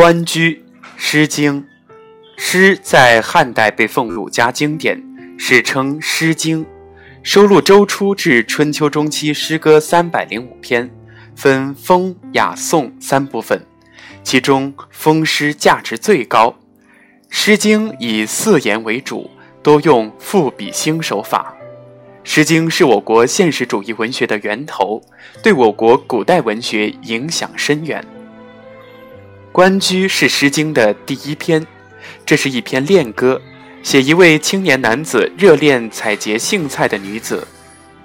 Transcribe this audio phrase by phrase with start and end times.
[0.00, 0.54] 关雎，
[0.96, 1.62] 《诗经》。
[2.36, 5.02] 诗在汉代被奉儒家经典，
[5.36, 6.64] 史称《诗经》，
[7.24, 10.88] 收录周初至春秋中期诗歌三百零五篇，
[11.34, 13.66] 分风、雅、颂三部分，
[14.22, 16.50] 其中风诗价值最高。
[17.28, 19.28] 《诗经》以四言为主，
[19.64, 21.56] 多用赋比兴手法。
[22.22, 25.02] 《诗经》是我国现实主义文学的源头，
[25.42, 28.00] 对我国古代文学影响深远。
[29.58, 31.66] 《关雎》是《诗经》的第一篇，
[32.24, 33.42] 这是一篇恋歌，
[33.82, 37.44] 写一位青年男子热恋采撷荇菜的女子。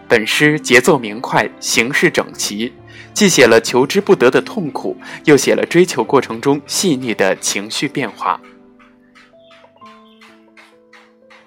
[0.07, 2.73] 本诗节奏明快，形式整齐，
[3.13, 8.41] 既写了求之不得的痛苦，又写了追求过程中细腻的情绪变化。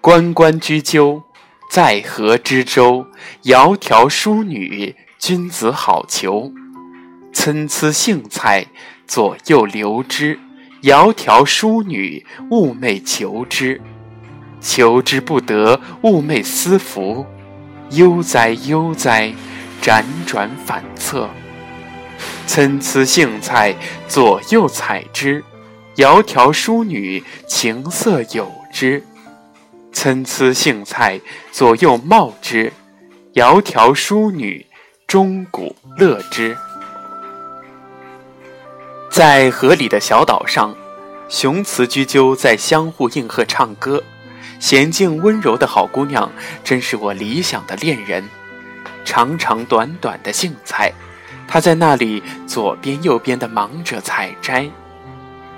[0.00, 1.20] 关关雎鸠。
[1.68, 3.04] 在河之洲，
[3.42, 6.52] 窈窕淑女，君子好逑。
[7.32, 8.66] 参差荇菜，
[9.06, 10.38] 左右流之。
[10.82, 13.80] 窈窕淑女，寤寐求之。
[14.60, 17.26] 求之不得，寤寐思服。
[17.90, 19.32] 悠哉悠哉，
[19.82, 21.28] 辗转反侧。
[22.46, 23.74] 参差荇菜，
[24.06, 25.42] 左右采之。
[25.96, 29.02] 窈窕淑女，琴瑟友之。
[29.92, 32.70] 参差荇菜，左右芼之；
[33.34, 34.66] 窈窕淑女，
[35.06, 36.56] 钟鼓乐之。
[39.16, 40.76] 在河里的小岛上，
[41.26, 44.04] 雄雌雎鸠在相互应和唱歌。
[44.60, 46.30] 娴静温柔的好姑娘，
[46.62, 48.28] 真是我理想的恋人。
[49.06, 50.92] 长长短短的荇菜，
[51.48, 54.68] 她在那里左边右边的忙着采摘。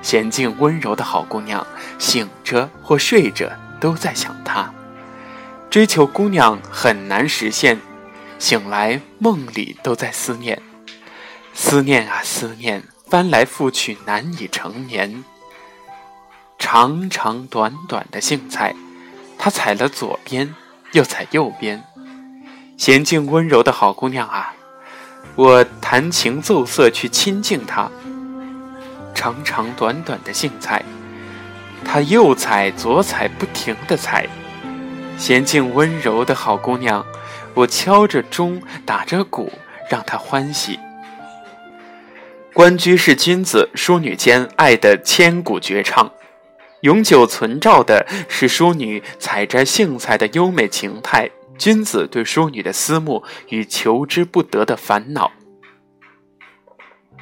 [0.05, 1.67] 娴静温柔的好姑娘，
[1.99, 3.51] 醒着或睡着。
[3.81, 4.73] 都在想他，
[5.69, 7.81] 追求姑娘很难实现，
[8.39, 10.63] 醒来梦里都在思念，
[11.55, 15.25] 思念啊思念，翻来覆去难以成眠。
[16.59, 18.75] 长长短短的荇菜，
[19.39, 20.55] 他采了左边，
[20.93, 21.83] 又采右边。
[22.77, 24.55] 娴静温柔的好姑娘啊，
[25.37, 27.91] 我弹琴奏瑟去亲近她。
[29.15, 30.85] 长长短短的荇菜。
[31.85, 34.29] 他右踩左踩，不停的踩。
[35.19, 37.05] 娴静温柔的好姑娘，
[37.55, 39.51] 我敲着钟，打着鼓，
[39.89, 40.79] 让她欢喜。
[42.59, 46.13] 关雎是君子淑女间爱的千古绝唱，
[46.81, 55.31] 永久存照的是淑女采摘荇菜的优美情态，君子对淑女的思慕与求之不得的烦恼。《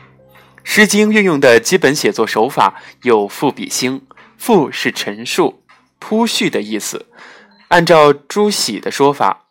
[0.64, 4.06] 诗经》运用的基本写作手法有赋比兴。
[4.38, 5.62] 赋是陈述、
[5.98, 7.04] 铺叙的意思。
[7.68, 9.44] 按照朱熹的说法，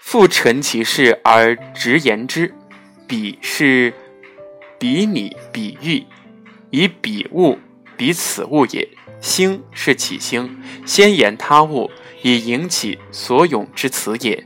[0.00, 2.54] 赋陈其事而直言之；
[3.06, 3.92] 比是
[4.82, 6.04] 比拟、比喻，
[6.70, 7.56] 以比物
[7.96, 8.88] 比此物也；
[9.20, 11.88] 兴是起兴，先言他物，
[12.22, 14.44] 以引起所咏之词也。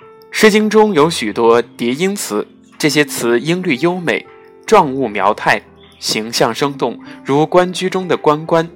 [0.32, 4.26] 《诗经》中有许多叠音词，这些词音律优美，
[4.66, 5.62] 状物描态。
[6.00, 8.68] 形象生动，如《关雎》中的“关关”，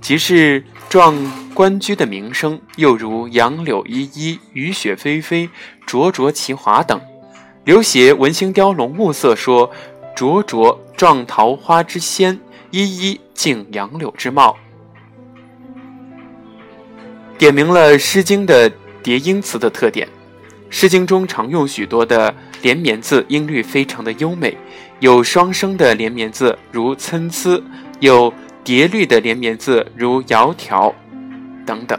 [0.00, 1.14] 即是状
[1.52, 5.50] 关雎的名声；又如“杨柳依依，雨雪霏霏，
[5.84, 6.98] 灼灼其华”等。
[7.70, 9.70] 刘勰《文星雕龙目色》说
[10.12, 12.36] ：“灼灼状桃花之鲜，
[12.72, 14.56] 依依敬杨柳之茂。”
[17.38, 18.68] 点明了《诗经》的
[19.04, 20.04] 叠音词的特点。
[20.68, 24.58] 《诗经》中常用许多的连绵字，音律非常的优美。
[24.98, 27.62] 有双声的连绵字，如参差；
[28.00, 30.92] 有叠律的连绵字，如窈窕
[31.64, 31.96] 等等。